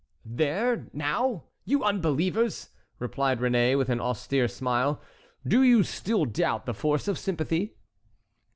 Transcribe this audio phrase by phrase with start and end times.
[0.25, 4.99] "There, now, you unbelievers!" replied Réné, with an austere smile;
[5.47, 7.75] "do you still doubt the force of sympathy?"